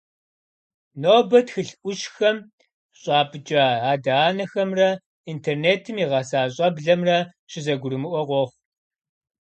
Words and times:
Нобэ, 1.01 1.39
тхылъ 1.47 1.73
Ӏущхэм 1.81 2.37
щӀапӀыкӀа 2.99 3.65
адэ-анэхэмрэ 3.91 4.89
интернетым 5.31 5.97
игъэса 6.03 6.41
щӀэблэмрэ 6.55 7.17
щызэгурымыӀуэ 7.51 8.21
къохъу. 8.27 8.55